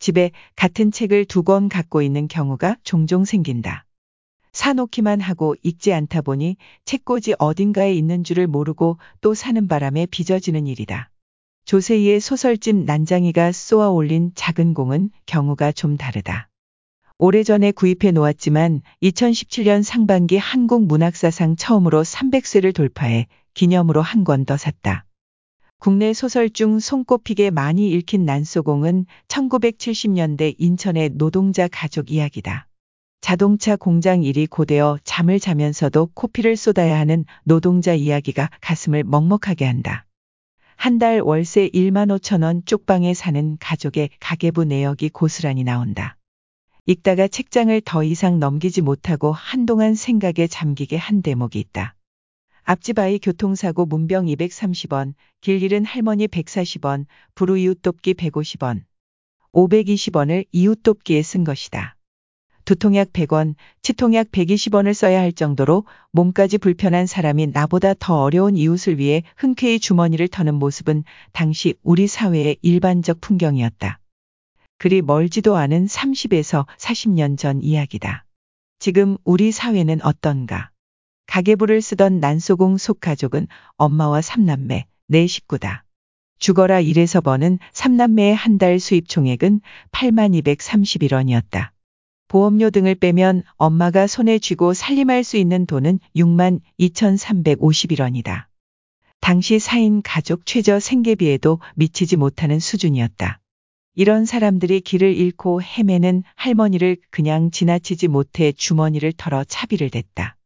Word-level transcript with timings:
집에 0.00 0.32
같은 0.56 0.90
책을 0.90 1.26
두 1.26 1.42
권 1.44 1.68
갖고 1.68 2.02
있는 2.02 2.26
경우가 2.26 2.76
종종 2.82 3.24
생긴다. 3.24 3.84
사놓기만 4.52 5.20
하고 5.20 5.54
읽지 5.62 5.92
않다 5.92 6.22
보니 6.22 6.56
책꽂이 6.84 7.34
어딘가에 7.38 7.94
있는 7.94 8.24
줄을 8.24 8.48
모르고 8.48 8.98
또 9.20 9.34
사는 9.34 9.68
바람에 9.68 10.06
빚어지는 10.06 10.66
일이다. 10.66 11.10
조세희의 11.66 12.18
소설집 12.20 12.74
난장이가 12.84 13.52
쏘아 13.52 13.90
올린 13.90 14.32
작은 14.34 14.74
공은 14.74 15.10
경우가 15.26 15.70
좀 15.72 15.96
다르다. 15.96 16.48
오래전에 17.18 17.70
구입해 17.72 18.10
놓았지만 18.10 18.80
2017년 19.02 19.82
상반기 19.82 20.36
한국 20.38 20.86
문학사상 20.86 21.54
처음으로 21.56 22.02
300쇄를 22.02 22.74
돌파해 22.74 23.26
기념으로 23.54 24.00
한 24.02 24.24
권 24.24 24.44
더 24.46 24.56
샀다. 24.56 25.04
국내 25.80 26.12
소설 26.12 26.50
중 26.50 26.78
손꼽히게 26.78 27.50
많이 27.50 27.90
읽힌 27.90 28.26
난소공은 28.26 29.06
1970년대 29.28 30.54
인천의 30.58 31.12
노동자 31.14 31.68
가족 31.68 32.10
이야기다. 32.10 32.68
자동차 33.22 33.76
공장 33.76 34.22
일이 34.22 34.46
고되어 34.46 34.98
잠을 35.04 35.40
자면서도 35.40 36.10
코피를 36.12 36.58
쏟아야 36.58 36.98
하는 36.98 37.24
노동자 37.44 37.94
이야기가 37.94 38.50
가슴을 38.60 39.04
먹먹하게 39.04 39.64
한다. 39.64 40.04
한 40.76 40.98
달 40.98 41.22
월세 41.22 41.70
1만 41.70 42.14
5천 42.18 42.42
원 42.42 42.62
쪽방에 42.66 43.14
사는 43.14 43.56
가족의 43.58 44.10
가계부 44.20 44.66
내역이 44.66 45.08
고스란히 45.08 45.64
나온다. 45.64 46.18
읽다가 46.84 47.26
책장을 47.26 47.80
더 47.86 48.04
이상 48.04 48.38
넘기지 48.38 48.82
못하고 48.82 49.32
한동안 49.32 49.94
생각에 49.94 50.46
잠기게 50.46 50.98
한 50.98 51.22
대목이 51.22 51.58
있다. 51.58 51.94
앞집 52.62 52.98
아이 52.98 53.18
교통사고 53.18 53.86
문병 53.86 54.26
230원, 54.26 55.14
길 55.40 55.62
잃은 55.62 55.84
할머니 55.84 56.28
140원, 56.28 57.06
불우 57.34 57.58
이웃 57.58 57.82
돕기 57.82 58.14
150원, 58.14 58.82
520원을 59.52 60.46
이웃 60.52 60.82
돕기에 60.82 61.22
쓴 61.22 61.44
것이다. 61.44 61.96
두통약 62.64 63.12
100원, 63.12 63.54
치통약 63.82 64.30
120원을 64.30 64.94
써야 64.94 65.20
할 65.20 65.32
정도로 65.32 65.86
몸까지 66.12 66.58
불편한 66.58 67.06
사람이 67.06 67.48
나보다 67.48 67.94
더 67.94 68.22
어려운 68.22 68.56
이웃을 68.56 68.98
위해 68.98 69.24
흔쾌히 69.36 69.80
주머니를 69.80 70.28
터는 70.28 70.54
모습은 70.54 71.02
당시 71.32 71.74
우리 71.82 72.06
사회의 72.06 72.56
일반적 72.62 73.20
풍경이었다. 73.20 73.98
그리 74.78 75.02
멀지도 75.02 75.56
않은 75.56 75.86
30에서 75.86 76.66
40년 76.78 77.36
전 77.36 77.62
이야기다. 77.62 78.24
지금 78.78 79.16
우리 79.24 79.50
사회는 79.50 80.02
어떤가? 80.04 80.70
가계부를 81.30 81.80
쓰던 81.80 82.18
난소공 82.18 82.76
속가족은 82.76 83.46
엄마와 83.76 84.20
삼남매, 84.20 84.86
네 85.06 85.26
식구다. 85.28 85.84
죽어라 86.40 86.80
일에서 86.80 87.20
버는 87.20 87.60
삼남매의 87.72 88.34
한 88.34 88.58
달 88.58 88.80
수입 88.80 89.08
총액은 89.08 89.60
8만 89.92 90.42
231원이었다. 90.42 91.70
보험료 92.26 92.70
등을 92.70 92.96
빼면 92.96 93.44
엄마가 93.58 94.08
손에 94.08 94.40
쥐고 94.40 94.74
살림할 94.74 95.22
수 95.22 95.36
있는 95.36 95.66
돈은 95.66 96.00
6만 96.16 96.62
2,351원이다. 96.80 98.46
당시 99.20 99.60
사인 99.60 100.02
가족 100.02 100.44
최저 100.46 100.80
생계비에도 100.80 101.60
미치지 101.76 102.16
못하는 102.16 102.58
수준이었다. 102.58 103.38
이런 103.94 104.24
사람들이 104.24 104.80
길을 104.80 105.14
잃고 105.14 105.62
헤매는 105.62 106.24
할머니를 106.34 106.96
그냥 107.10 107.52
지나치지 107.52 108.08
못해 108.08 108.50
주머니를 108.50 109.12
털어 109.12 109.44
차비를 109.44 109.90
댔다. 109.90 110.36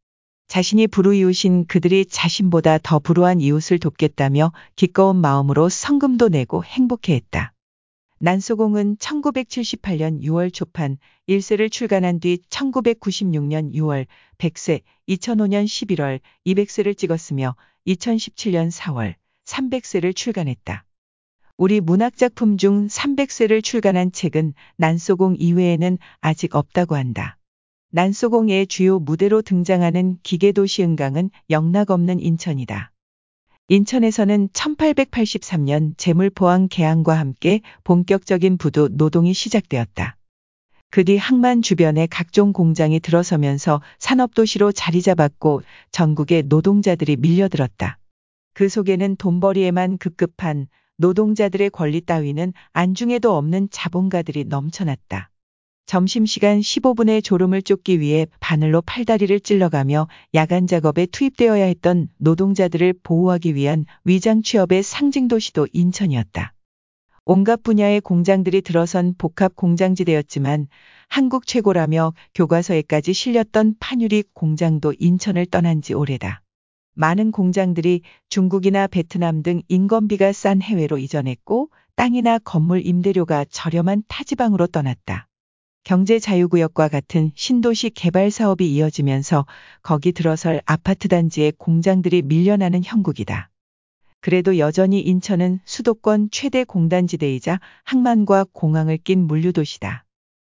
자신이 0.47 0.87
불우이웃인 0.87 1.65
그들이 1.65 2.05
자신보다 2.05 2.77
더 2.77 2.99
불우한 2.99 3.41
이웃을 3.41 3.79
돕겠다며 3.79 4.51
기꺼운 4.75 5.17
마음으로 5.17 5.69
성금도 5.69 6.29
내고 6.29 6.63
행복해했다. 6.63 7.51
난소공은 8.19 8.97
1978년 8.97 10.21
6월 10.21 10.53
초판 10.53 10.97
1세를 11.27 11.69
출간한 11.71 12.19
뒤 12.19 12.37
1996년 12.49 13.73
6월 13.73 14.05
100세, 14.37 14.81
2005년 15.09 15.65
11월 15.65 16.19
200세를 16.45 16.97
찍었으며 16.97 17.55
2017년 17.87 18.71
4월 18.71 19.15
300세를 19.45 20.15
출간했다. 20.15 20.85
우리 21.57 21.81
문학작품 21.81 22.57
중 22.57 22.87
300세를 22.87 23.63
출간한 23.63 24.11
책은 24.11 24.53
난소공 24.77 25.35
이외에는 25.39 25.97
아직 26.21 26.55
없다고 26.55 26.95
한다. 26.95 27.34
난소공의 27.95 28.67
주요 28.67 28.99
무대로 28.99 29.41
등장하는 29.41 30.17
기계도시 30.21 30.83
은강은 30.83 31.29
영락 31.49 31.91
없는 31.91 32.19
인천이다. 32.19 32.91
인천에서는 33.69 34.49
1883년 34.49 35.93
재물포항 35.95 36.67
개항과 36.67 37.17
함께 37.17 37.61
본격적인 37.85 38.57
부두 38.57 38.89
노동이 38.91 39.33
시작되었다. 39.33 40.17
그 40.91 41.05
뒤 41.05 41.15
항만 41.15 41.61
주변에 41.61 42.05
각종 42.07 42.51
공장이 42.51 42.99
들어서면서 42.99 43.81
산업도시로 43.99 44.73
자리 44.73 45.01
잡았고 45.01 45.61
전국의 45.93 46.43
노동자들이 46.47 47.15
밀려들었다. 47.15 47.97
그 48.53 48.67
속에는 48.67 49.15
돈벌이에만 49.15 49.99
급급한 49.99 50.67
노동자들의 50.97 51.69
권리 51.69 52.01
따위는 52.01 52.51
안중에도 52.73 53.37
없는 53.37 53.69
자본가들이 53.71 54.43
넘쳐났다. 54.49 55.29
점심시간 55.85 56.59
15분의 56.59 57.23
졸음을 57.23 57.61
쫓기 57.61 57.99
위해 57.99 58.25
바늘로 58.39 58.81
팔다리를 58.81 59.39
찔러가며 59.39 60.07
야간 60.33 60.65
작업에 60.65 61.05
투입되어야 61.05 61.63
했던 61.65 62.09
노동자들을 62.17 62.95
보호하기 63.03 63.55
위한 63.55 63.85
위장 64.03 64.41
취업의 64.41 64.81
상징 64.83 65.27
도시도 65.27 65.67
인천이었다. 65.71 66.53
온갖 67.23 67.63
분야의 67.63 68.01
공장들이 68.01 68.61
들어선 68.61 69.15
복합 69.17 69.55
공장지대였지만 69.55 70.67
한국 71.07 71.47
최고라며 71.47 72.13
교과서에까지 72.33 73.13
실렸던 73.13 73.75
판유리 73.79 74.23
공장도 74.33 74.93
인천을 74.99 75.45
떠난 75.45 75.81
지 75.81 75.93
오래다. 75.93 76.41
많은 76.93 77.31
공장들이 77.31 78.01
중국이나 78.29 78.87
베트남 78.87 79.43
등 79.43 79.61
인건비가 79.67 80.31
싼 80.31 80.61
해외로 80.61 80.97
이전했고 80.97 81.69
땅이나 81.95 82.39
건물 82.39 82.85
임대료가 82.85 83.45
저렴한 83.49 84.03
타지방으로 84.07 84.67
떠났다. 84.67 85.27
경제 85.85 86.17
자유구역과 86.17 86.87
같은 86.87 87.31
신도시 87.35 87.91
개발 87.91 88.31
사업이 88.31 88.73
이어지면서 88.73 89.45
거기 89.83 90.13
들어설 90.13 90.59
아파트 90.65 91.07
단지에 91.07 91.51
공장들이 91.59 92.23
밀려나는 92.23 92.83
형국이다. 92.83 93.51
그래도 94.19 94.57
여전히 94.57 94.99
인천은 95.01 95.59
수도권 95.63 96.29
최대 96.31 96.63
공단지대이자 96.63 97.59
항만과 97.83 98.47
공항을 98.51 98.97
낀 98.97 99.27
물류도시다. 99.27 100.05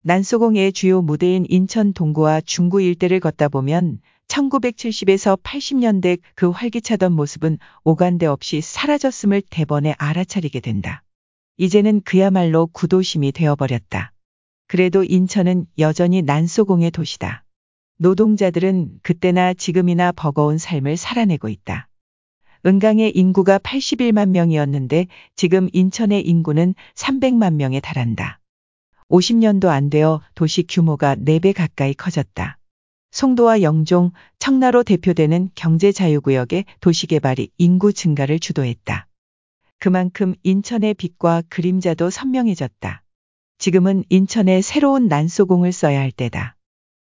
난소공의 0.02 0.74
주요 0.74 1.04
무대인 1.04 1.46
인천 1.48 1.94
동구와 1.94 2.42
중구 2.42 2.82
일대를 2.82 3.20
걷다 3.20 3.50
보면 3.50 4.00
1970에서 4.30 5.40
80년대 5.44 6.18
그 6.34 6.50
활기차던 6.50 7.12
모습은 7.12 7.60
오간데 7.84 8.26
없이 8.26 8.62
사라졌음을 8.62 9.44
대번에 9.48 9.94
알아차리게 10.00 10.60
된다. 10.60 11.04
이제는 11.58 12.02
그야말로 12.04 12.66
구도심이 12.66 13.32
되어버렸다. 13.32 14.12
그래도 14.70 15.04
인천은 15.04 15.66
여전히 15.80 16.22
난소공의 16.22 16.92
도시다. 16.92 17.44
노동자들은 17.98 19.00
그때나 19.02 19.56
지금이나 19.56 20.12
버거운 20.12 20.60
삶을 20.60 20.96
살아내고 20.96 21.50
있다. 21.50 21.88
은강의 22.68 23.18
인구가 23.18 23.58
81만 23.58 24.30
명이었는데 24.30 25.08
지금 25.36 25.70
인천의 25.74 26.22
인구는 26.22 26.76
300만 26.94 27.56
명에 27.56 27.80
달한다. 27.80 28.40
50년도 29.10 29.70
안 29.70 29.90
되어 29.90 30.22
도시 30.36 30.62
규모가 30.68 31.16
4배 31.16 31.52
가까이 31.54 31.96
커졌다. 31.96 32.60
송도와 33.10 33.64
영종, 33.64 34.12
청라로 34.38 34.84
대표되는 34.84 35.50
경제자유구역의 35.56 36.66
도시개발이 36.80 37.50
인구 37.58 37.92
증가를 37.92 38.38
주도했다. 38.38 39.08
그만큼 39.80 40.36
인천의 40.44 40.94
빛과 40.94 41.42
그림자도 41.50 42.12
선명해졌다. 42.12 43.02
지금은 43.60 44.06
인천에 44.08 44.62
새로운 44.62 45.10
난소공을 45.10 45.74
써야 45.74 46.00
할 46.00 46.12
때다. 46.12 46.56